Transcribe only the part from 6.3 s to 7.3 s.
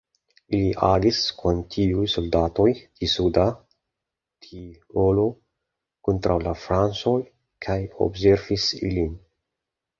la francoj